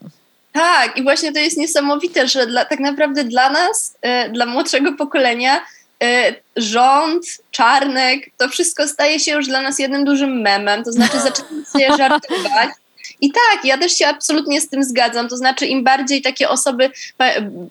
[0.52, 3.98] Tak, i właśnie to jest niesamowite, że dla, tak naprawdę dla nas,
[4.32, 5.62] dla młodszego pokolenia,
[6.56, 10.84] rząd, czarnek, to wszystko staje się już dla nas jednym dużym memem.
[10.84, 12.70] To znaczy, zaczynamy sobie żartować.
[13.24, 15.30] I tak, ja też się absolutnie z tym zgadzam.
[15.30, 16.90] To znaczy, im bardziej takie osoby,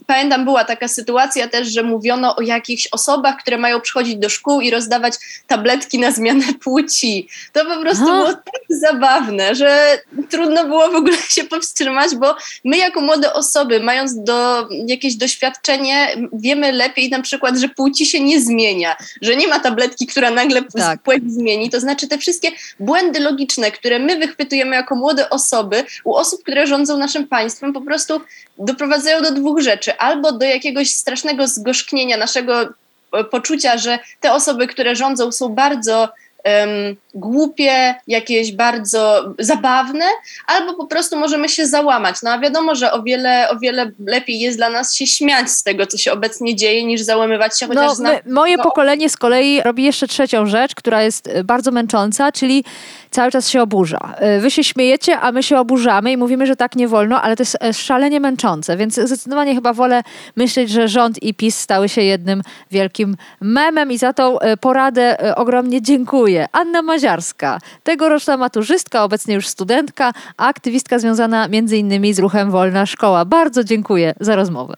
[0.07, 4.61] pamiętam, była taka sytuacja też, że mówiono o jakichś osobach, które mają przychodzić do szkół
[4.61, 5.15] i rozdawać
[5.47, 7.29] tabletki na zmianę płci.
[7.53, 8.17] To po prostu Aha.
[8.17, 9.99] było tak zabawne, że
[10.31, 16.17] trudno było w ogóle się powstrzymać, bo my, jako młode osoby, mając do, jakieś doświadczenie,
[16.33, 20.63] wiemy lepiej na przykład, że płci się nie zmienia, że nie ma tabletki, która nagle
[20.63, 21.03] tak.
[21.03, 21.71] płeć zmieni.
[21.71, 22.49] To znaczy, te wszystkie
[22.81, 27.73] błędy logiczne, które my wychwytujemy jako młode osoby, osoby, u osób, które rządzą naszym państwem,
[27.73, 28.21] po prostu
[28.59, 29.99] doprowadzają do dwóch rzeczy.
[29.99, 36.09] Albo do jakiegoś strasznego zgorzknienia naszego e, poczucia, że te osoby, które rządzą, są bardzo
[36.45, 40.05] um, głupie, jakieś bardzo zabawne,
[40.47, 42.17] albo po prostu możemy się załamać.
[42.23, 45.63] No a wiadomo, że o wiele, o wiele lepiej jest dla nas się śmiać z
[45.63, 49.63] tego, co się obecnie dzieje, niż załamywać się chociaż no, my, Moje pokolenie z kolei
[49.63, 52.65] robi jeszcze trzecią rzecz, która jest e, bardzo męcząca, czyli
[53.11, 54.15] cały czas się oburza.
[54.17, 57.37] E, wy się śmiejecie, a my się oburzamy i mówimy, że tak nie wolno, ale
[57.37, 60.03] to jest e, szalenie męczące, więc zdecydowanie chyba wolę
[60.37, 65.83] myśleć, że rząd i PiS stały się jednym wielkim memem i za tą poradę ogromnie
[65.83, 66.32] dziękuję.
[66.53, 72.87] Anna Maziarska, tegoroczna maturzystka, obecnie już studentka, a aktywistka związana między innymi z ruchem Wolna
[72.87, 73.25] Szkoła.
[73.25, 74.75] Bardzo dziękuję za rozmowę.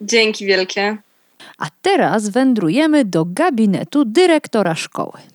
[0.00, 0.96] Dzięki wielkie.
[1.58, 5.33] A teraz wędrujemy do gabinetu dyrektora szkoły.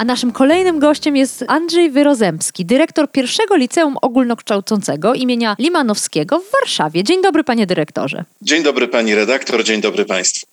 [0.00, 7.04] A naszym kolejnym gościem jest Andrzej Wyrozemski, dyrektor pierwszego liceum ogólnokształcącego imienia Limanowskiego w Warszawie.
[7.04, 8.24] Dzień dobry, panie dyrektorze.
[8.42, 10.46] Dzień dobry, pani redaktor, dzień dobry państwu.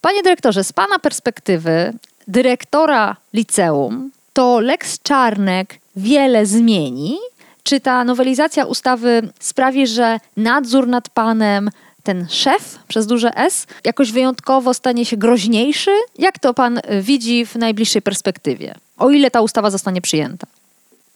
[0.00, 1.92] Panie dyrektorze, z pana perspektywy
[2.28, 7.18] dyrektora liceum, to Lex Czarnek wiele zmieni?
[7.62, 11.70] Czy ta nowelizacja ustawy sprawi, że nadzór nad panem,
[12.10, 15.90] ten szef przez duże S jakoś wyjątkowo stanie się groźniejszy?
[16.18, 18.74] Jak to pan y, widzi w najbliższej perspektywie?
[18.98, 20.46] O ile ta ustawa zostanie przyjęta?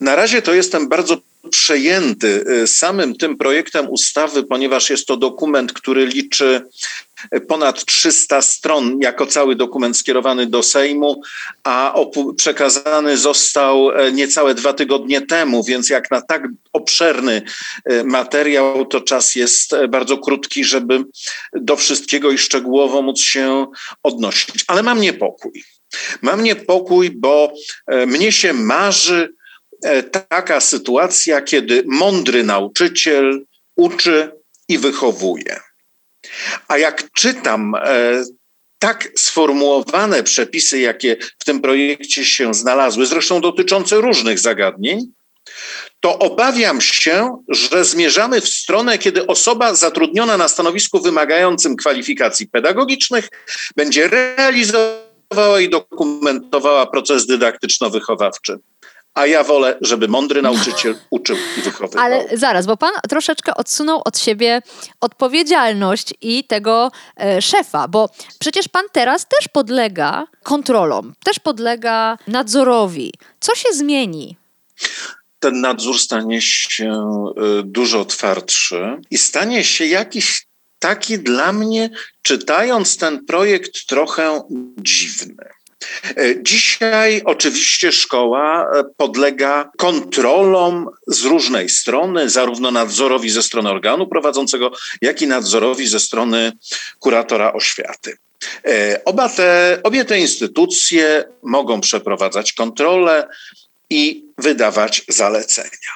[0.00, 1.16] Na razie to jestem bardzo
[1.50, 6.66] przejęty y, samym tym projektem ustawy, ponieważ jest to dokument, który liczy
[7.48, 11.20] ponad 300 stron jako cały dokument skierowany do Sejmu,
[11.64, 11.94] a
[12.36, 17.42] przekazany został e, niecałe dwa tygodnie temu, więc jak na tak obszerny
[17.84, 21.04] e, materiał, to czas jest e, bardzo krótki, żeby
[21.52, 23.66] do wszystkiego i szczegółowo móc się
[24.02, 24.64] odnosić.
[24.66, 25.64] Ale mam niepokój.
[26.22, 27.52] Mam niepokój, bo
[28.06, 29.34] mnie się marzy
[30.28, 33.44] taka sytuacja, kiedy mądry nauczyciel
[33.76, 34.30] uczy
[34.68, 35.60] i wychowuje.
[36.68, 38.24] A jak czytam e,
[38.78, 45.00] tak sformułowane przepisy, jakie w tym projekcie się znalazły, zresztą dotyczące różnych zagadnień,
[46.00, 53.28] to obawiam się, że zmierzamy w stronę, kiedy osoba zatrudniona na stanowisku wymagającym kwalifikacji pedagogicznych
[53.76, 58.58] będzie realizowała i dokumentowała proces dydaktyczno-wychowawczy
[59.14, 62.04] a ja wolę, żeby mądry nauczyciel uczył i wychowywał.
[62.04, 64.62] Ale zaraz, bo pan troszeczkę odsunął od siebie
[65.00, 73.12] odpowiedzialność i tego e, szefa, bo przecież pan teraz też podlega kontrolom, też podlega nadzorowi.
[73.40, 74.36] Co się zmieni?
[75.38, 80.46] Ten nadzór stanie się e, dużo twardszy i stanie się jakiś
[80.78, 81.90] taki dla mnie,
[82.22, 84.42] czytając ten projekt, trochę
[84.78, 85.44] dziwny.
[86.16, 94.06] E, dzisiaj oczywiście szkoła e, podlega kontrolom z różnej strony, zarówno nadzorowi ze strony organu
[94.06, 96.52] prowadzącego, jak i nadzorowi ze strony
[96.98, 98.16] kuratora oświaty.
[98.64, 103.28] E, oba te, obie te instytucje mogą przeprowadzać kontrolę,
[103.90, 105.94] i wydawać zalecenia.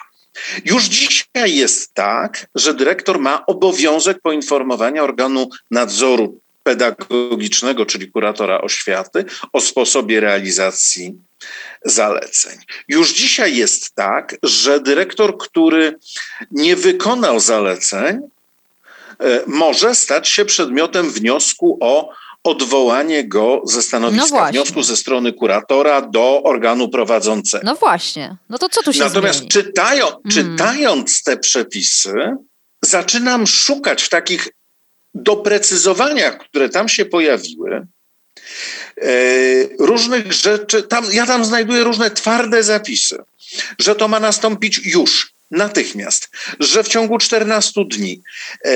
[0.64, 9.24] Już dzisiaj jest tak, że dyrektor ma obowiązek poinformowania organu nadzoru pedagogicznego, czyli kuratora oświaty,
[9.52, 11.14] o sposobie realizacji
[11.84, 12.58] zaleceń.
[12.88, 15.98] Już dzisiaj jest tak, że dyrektor, który
[16.50, 18.18] nie wykonał zaleceń,
[19.20, 22.12] e, może stać się przedmiotem wniosku o
[22.44, 27.64] odwołanie go ze stanowiska No wniosku ze strony kuratora do organu prowadzącego.
[27.66, 28.36] No właśnie.
[28.48, 29.50] No to co tu się Natomiast zmieni?
[29.50, 30.22] czytają, Mm.
[30.32, 32.14] czytając te przepisy,
[32.82, 34.48] zaczynam szukać w takich
[35.22, 37.86] doprecyzowaniach, które tam się pojawiły,
[38.96, 39.10] e,
[39.78, 40.82] różnych rzeczy.
[40.82, 43.18] Tam, ja tam znajduję różne twarde zapisy,
[43.78, 48.22] że to ma nastąpić już, natychmiast, że w ciągu 14 dni.
[48.64, 48.70] E,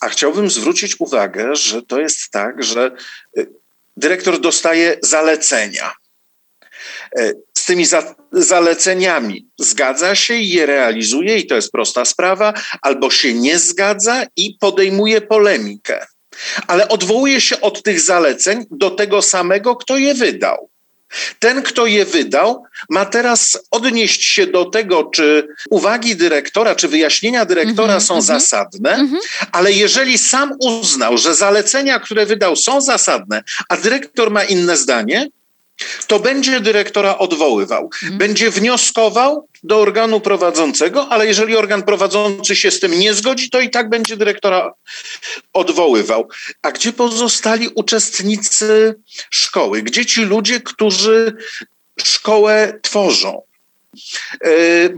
[0.00, 2.90] a chciałbym zwrócić uwagę, że to jest tak, że
[3.36, 3.46] e,
[3.96, 5.92] dyrektor dostaje zalecenia.
[7.68, 13.10] Z tymi za, zaleceniami zgadza się i je realizuje, i to jest prosta sprawa, albo
[13.10, 16.06] się nie zgadza i podejmuje polemikę.
[16.66, 20.70] Ale odwołuje się od tych zaleceń do tego samego, kto je wydał.
[21.38, 27.44] Ten, kto je wydał, ma teraz odnieść się do tego, czy uwagi dyrektora, czy wyjaśnienia
[27.44, 28.40] dyrektora Mhm, są mhm.
[28.40, 29.20] zasadne, Mhm.
[29.52, 35.28] ale jeżeli sam uznał, że zalecenia, które wydał, są zasadne, a dyrektor ma inne zdanie,
[36.06, 37.84] to będzie dyrektora odwoływał.
[37.84, 38.18] Mhm.
[38.18, 43.60] Będzie wnioskował do organu prowadzącego, ale jeżeli organ prowadzący się z tym nie zgodzi, to
[43.60, 44.74] i tak będzie dyrektora
[45.52, 46.28] odwoływał.
[46.62, 48.94] A gdzie pozostali uczestnicy
[49.30, 49.82] szkoły?
[49.82, 51.36] Gdzie ci ludzie, którzy
[52.04, 53.47] szkołę tworzą?
[54.44, 54.50] E,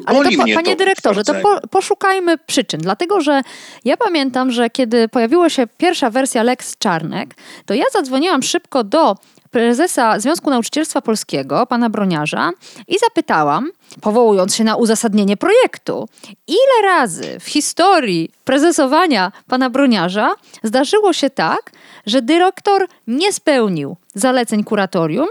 [0.07, 3.42] Ale to, panie to dyrektorze, to po, poszukajmy przyczyn, dlatego że
[3.85, 7.35] ja pamiętam, że kiedy pojawiła się pierwsza wersja Lex Czarnek,
[7.66, 9.16] to ja zadzwoniłam szybko do
[9.50, 12.50] prezesa Związku Nauczycielstwa Polskiego, pana Broniarza,
[12.88, 16.09] i zapytałam, powołując się na uzasadnienie projektu,
[16.48, 21.70] ile razy w historii prezesowania pana Broniarza zdarzyło się tak,
[22.07, 25.29] że dyrektor nie spełnił zaleceń kuratorium,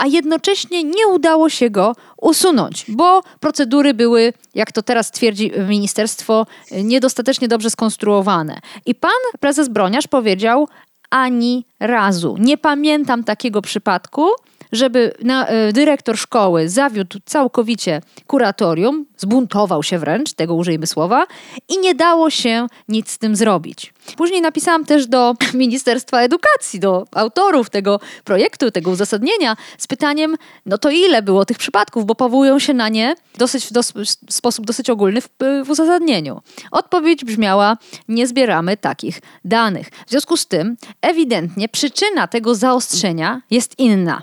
[0.00, 6.46] a jednocześnie nie udało się go usunąć, bo procedury były, jak to teraz twierdzi ministerstwo,
[6.84, 8.60] niedostatecznie dobrze skonstruowane.
[8.86, 9.10] I pan
[9.40, 10.68] prezes Broniarz powiedział
[11.10, 12.36] ani razu.
[12.38, 14.28] Nie pamiętam takiego przypadku,
[14.72, 21.26] żeby na, e, dyrektor szkoły zawiódł całkowicie kuratorium, zbuntował się wręcz, tego użyjmy słowa,
[21.68, 23.92] i nie dało się nic z tym zrobić.
[24.16, 30.78] Później napisałam też do Ministerstwa Edukacji, do autorów tego projektu, tego uzasadnienia, z pytaniem, no
[30.78, 33.92] to ile było tych przypadków, bo powołują się na nie dosyć, w dos-
[34.30, 35.28] sposób dosyć ogólny w,
[35.64, 36.40] w uzasadnieniu.
[36.70, 37.76] Odpowiedź brzmiała,
[38.08, 39.90] nie zbieramy takich danych.
[40.06, 44.22] W związku z tym, ewidentnie przyczyna tego zaostrzenia jest inna.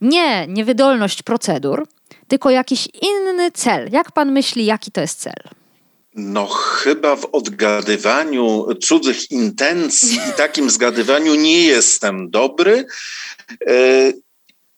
[0.00, 1.86] Nie niewydolność procedur,
[2.28, 3.88] tylko jakiś inny cel.
[3.92, 5.42] Jak pan myśli, jaki to jest cel?
[6.14, 12.84] No, chyba w odgadywaniu cudzych intencji i takim zgadywaniu nie jestem dobry.
[13.68, 13.72] E,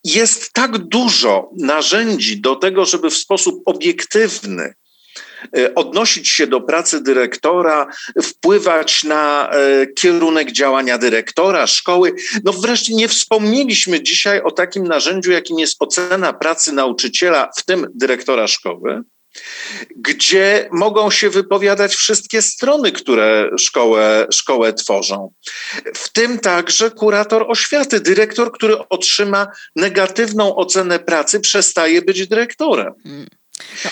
[0.05, 4.75] Jest tak dużo narzędzi do tego, żeby w sposób obiektywny
[5.75, 7.87] odnosić się do pracy dyrektora,
[8.23, 12.13] wpływać na e, kierunek działania dyrektora szkoły.
[12.45, 17.87] No wreszcie nie wspomnieliśmy dzisiaj o takim narzędziu, jakim jest ocena pracy nauczyciela, w tym
[17.95, 19.03] dyrektora szkoły
[19.97, 25.33] gdzie mogą się wypowiadać wszystkie strony, które szkołę, szkołę tworzą.
[25.95, 29.47] W tym także kurator oświaty, dyrektor, który otrzyma
[29.77, 32.93] negatywną ocenę pracy, przestaje być dyrektorem.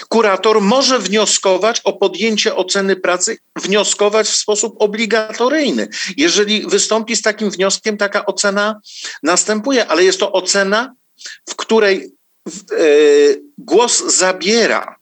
[0.08, 5.88] Kurator może wnioskować o podjęcie oceny pracy, wnioskować w sposób obligatoryjny.
[6.16, 8.80] Jeżeli wystąpi z takim wnioskiem, taka ocena
[9.22, 10.94] następuje, ale jest to ocena,
[11.48, 12.10] w której e,
[13.58, 14.96] głos zabiera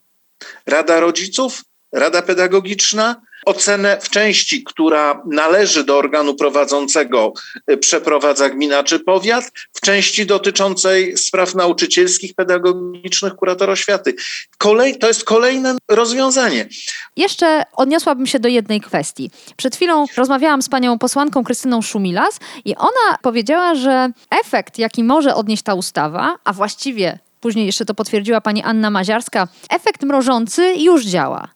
[0.66, 7.32] Rada Rodziców, Rada Pedagogiczna, ocenę w części, która należy do organu prowadzącego,
[7.70, 14.14] y, przeprowadza gmina czy powiat, w części dotyczącej spraw nauczycielskich, pedagogicznych, kurator oświaty.
[14.58, 16.68] Kolej, to jest kolejne rozwiązanie.
[17.16, 19.30] Jeszcze odniosłabym się do jednej kwestii.
[19.56, 24.10] Przed chwilą rozmawiałam z panią posłanką Krystyną Szumilas i ona powiedziała, że
[24.44, 29.48] efekt, jaki może odnieść ta ustawa, a właściwie później jeszcze to potwierdziła pani Anna Maziarska,
[29.70, 31.48] efekt mrożący już działa.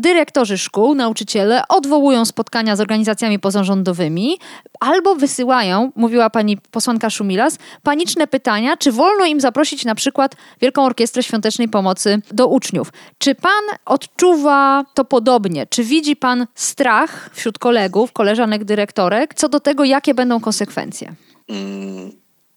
[0.00, 4.38] Dyrektorzy szkół, nauczyciele odwołują spotkania z organizacjami pozarządowymi
[4.80, 10.84] albo wysyłają, mówiła pani posłanka Szumilas, paniczne pytania, czy wolno im zaprosić na przykład Wielką
[10.84, 12.92] Orkiestrę Świątecznej Pomocy do uczniów.
[13.18, 15.66] Czy pan odczuwa to podobnie?
[15.66, 21.14] Czy widzi pan strach wśród kolegów, koleżanek dyrektorek co do tego, jakie będą konsekwencje?
[21.48, 22.10] Mm,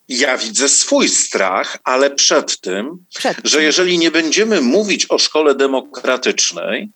[0.10, 3.38] Ja widzę swój strach, ale przed tym, Przed.
[3.44, 6.90] że jeżeli nie będziemy mówić o szkole demokratycznej,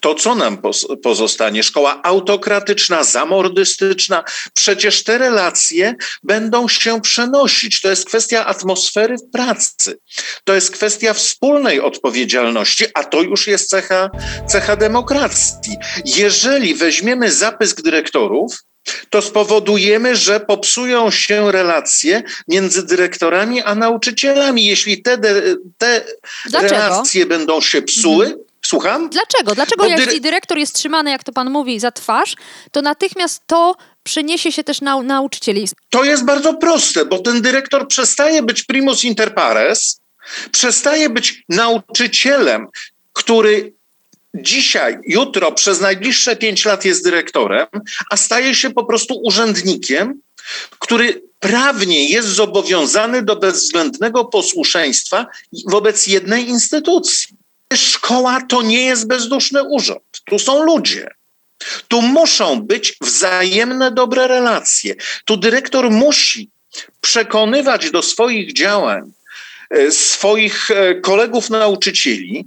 [0.00, 0.62] to co nam
[1.02, 1.62] pozostanie?
[1.62, 4.24] Szkoła autokratyczna, zamordystyczna.
[4.54, 7.80] Przecież te relacje będą się przenosić.
[7.80, 9.98] To jest kwestia atmosfery w pracy.
[10.44, 14.10] To jest kwestia wspólnej odpowiedzialności, a to już jest cecha,
[14.48, 15.76] cecha demokracji.
[16.04, 18.56] Jeżeli weźmiemy zapysk dyrektorów,
[19.10, 24.66] to spowodujemy, że popsują się relacje między dyrektorami a nauczycielami.
[24.66, 25.18] Jeśli te,
[25.78, 26.04] te
[26.52, 28.47] relacje będą się psuły, mhm.
[28.68, 29.08] Słucham?
[29.10, 29.54] Dlaczego?
[29.54, 32.34] Dlaczego Bo jeśli dyrektor jest trzymany, jak to pan mówi, za twarz,
[32.72, 35.68] to natychmiast to przeniesie się też na nauczycieli?
[35.90, 40.00] To jest bardzo proste, bo ten dyrektor przestaje być primus inter pares,
[40.52, 42.66] przestaje być nauczycielem,
[43.12, 43.72] który
[44.34, 47.66] dzisiaj, jutro, przez najbliższe pięć lat jest dyrektorem,
[48.10, 50.20] a staje się po prostu urzędnikiem,
[50.78, 55.26] który prawnie jest zobowiązany do bezwzględnego posłuszeństwa
[55.66, 57.37] wobec jednej instytucji.
[57.74, 60.22] Szkoła to nie jest bezduszny urząd.
[60.24, 61.10] Tu są ludzie.
[61.88, 64.94] Tu muszą być wzajemne dobre relacje.
[65.24, 66.50] Tu dyrektor musi
[67.00, 69.12] przekonywać do swoich działań
[69.70, 72.44] e, swoich e, kolegów nauczycieli,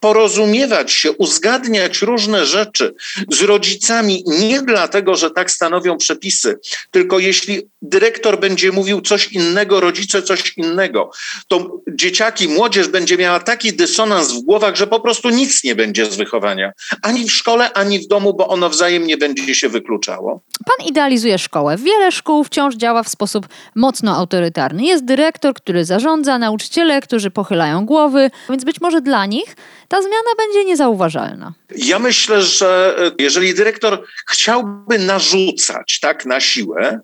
[0.00, 2.94] porozumiewać się, uzgadniać różne rzeczy
[3.28, 6.58] z rodzicami nie dlatego, że tak stanowią przepisy,
[6.90, 11.10] tylko jeśli dyrektor będzie mówił coś innego, rodzice coś innego,
[11.48, 16.06] to dzieciaki, młodzież będzie miała taki dysonans w głowach, że po prostu nic nie będzie
[16.06, 16.72] z wychowania.
[17.02, 20.40] Ani w szkole, ani w domu, bo ono wzajemnie będzie się wykluczało.
[20.64, 21.76] Pan idealizuje szkołę.
[21.76, 24.84] Wiele szkół wciąż działa w sposób mocno autorytarny.
[24.84, 29.56] Jest dyrektor, który zarządza, nauczyciele, którzy pochylają głowy, więc być może dla nich
[29.88, 31.52] ta zmiana będzie niezauważalna.
[31.76, 37.00] Ja myślę, że e, jeżeli dyrektor chciałby narzucać tak na siłę,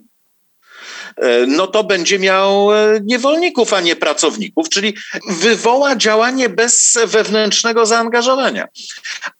[1.16, 4.95] e, no to będzie miał e, niewolników, a nie pracowników, czyli
[5.28, 8.68] wywoła działanie bez wewnętrznego zaangażowania.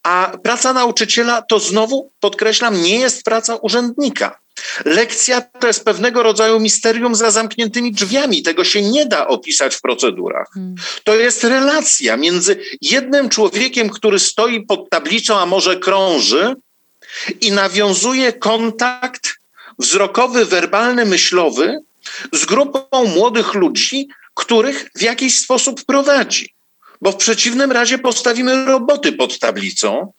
[0.03, 4.44] A praca nauczyciela to znowu, podkreślam, nie jest praca urzędnika.
[4.85, 8.43] Lekcja to jest pewnego rodzaju misterium za zamkniętymi drzwiami.
[8.43, 10.49] Tego się nie da opisać w procedurach.
[10.55, 10.75] Hmm.
[11.05, 16.55] To jest relacja między jednym człowiekiem, który stoi pod tablicą, a może krąży
[17.41, 19.35] i nawiązuje kontakt
[19.79, 21.79] wzrokowy, werbalny, myślowy
[22.33, 26.55] z grupą młodych ludzi, których w jakiś sposób prowadzi.
[27.03, 30.13] Bo w przeciwnym razie postawimy roboty pod tablicą,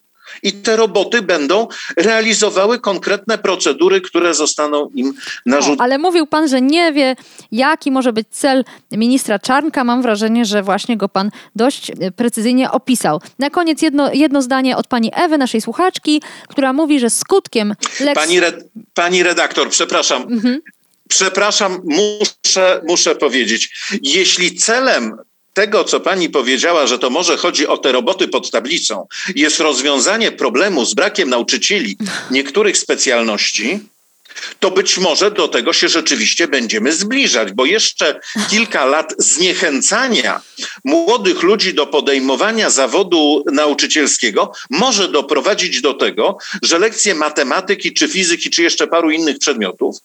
[0.44, 1.68] i te roboty będą
[1.98, 5.14] realizowały konkretne procedury, które zostaną im
[5.46, 5.84] narzucone.
[5.84, 7.16] Ale mówił pan, że nie wie,
[7.52, 9.84] jaki może być cel ministra Czarnka.
[9.84, 13.22] Mam wrażenie, że właśnie go pan dość e, precyzyjnie opisał.
[13.40, 18.22] Na koniec jedno, jedno zdanie od pani Ewy, naszej słuchaczki, która mówi, że skutkiem Lex...
[18.22, 18.40] Pani,
[18.94, 20.22] pani redaktor, przepraszam.
[20.22, 20.62] Mhm.
[21.10, 25.18] Przepraszam, muszę, muszę powiedzieć, jeśli celem
[25.56, 30.32] tego, co pani powiedziała, że to może chodzi o te roboty pod tablicą, jest rozwiązanie
[30.32, 31.98] problemu z brakiem nauczycieli
[32.32, 33.80] niektórych specjalności,
[34.60, 40.42] to być może do tego się rzeczywiście będziemy zbliżać, bo jeszcze kilka lat zniechęcania
[40.84, 48.50] młodych ludzi do podejmowania zawodu nauczycielskiego może doprowadzić do tego, że lekcje matematyki, czy fizyki,
[48.50, 49.96] czy jeszcze paru innych przedmiotów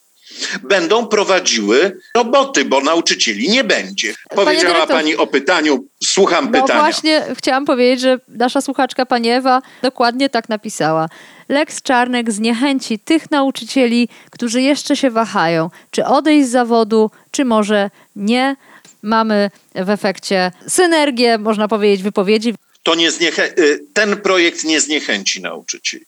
[0.63, 4.15] będą prowadziły roboty, bo nauczycieli nie będzie.
[4.29, 6.75] Powiedziała dyrektor, pani o pytaniu, słucham no pytania.
[6.75, 11.09] No właśnie, chciałam powiedzieć, że nasza słuchaczka pani Ewa dokładnie tak napisała.
[11.49, 17.91] Lex Czarnek zniechęci tych nauczycieli, którzy jeszcze się wahają, czy odejść z zawodu, czy może
[18.17, 18.57] nie.
[19.03, 22.55] Mamy w efekcie synergię, można powiedzieć, wypowiedzi.
[22.83, 26.05] To nie zniechę- y, ten projekt nie zniechęci nauczycieli.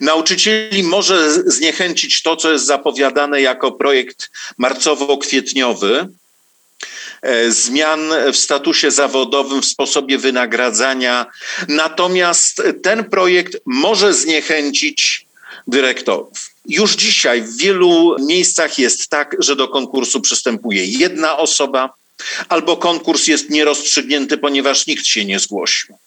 [0.00, 6.08] Nauczycieli może zniechęcić to, co jest zapowiadane jako projekt marcowo-kwietniowy,
[7.22, 8.00] e, zmian
[8.32, 11.26] w statusie zawodowym, w sposobie wynagradzania.
[11.68, 15.26] Natomiast ten projekt może zniechęcić
[15.66, 16.50] dyrektorów.
[16.66, 21.90] Już dzisiaj w wielu miejscach jest tak, że do konkursu przystępuje jedna osoba,
[22.48, 25.98] albo konkurs jest nierozstrzygnięty, ponieważ nikt się nie zgłosił.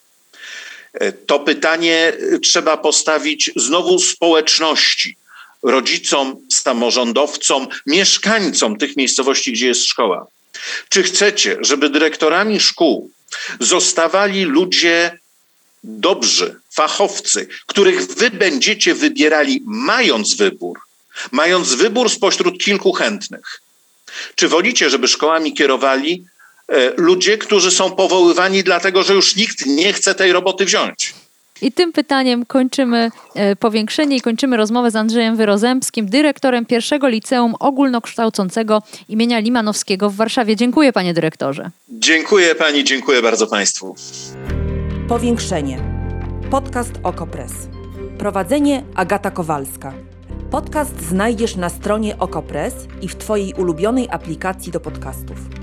[0.94, 5.18] E, to pytanie e, trzeba postawić znowu społeczności,
[5.64, 10.28] rodzicom, samorządowcom, mieszkańcom tych miejscowości, gdzie jest szkoła.
[10.90, 13.12] Czy chcecie, żeby dyrektorami szkół
[13.60, 15.20] zostawali ludzie
[15.84, 20.80] dobrzy, fachowcy, których wy będziecie wybierali, mając wybór,
[21.32, 23.62] mając wybór spośród kilku chętnych?
[24.36, 26.26] Czy wolicie, żeby szkołami kierowali
[26.98, 31.14] ludzie, którzy są powoływani dlatego, że już nikt nie chce tej roboty wziąć.
[31.62, 37.56] I tym pytaniem kończymy e, powiększenie i kończymy rozmowę z Andrzejem Wyrozemskim, dyrektorem pierwszego liceum
[37.60, 40.56] ogólnokształcącego imienia Limanowskiego w Warszawie.
[40.56, 41.70] Dziękuję panie dyrektorze.
[41.90, 43.96] Dziękuję pani, dziękuję bardzo państwu.
[45.08, 45.80] Powiększenie.
[46.52, 47.52] Podcast Okopres.
[48.18, 49.94] Prowadzenie Agata Kowalska.
[50.52, 55.63] Podcast znajdziesz na stronie Okopres i w Twojej ulubionej aplikacji do podcastów.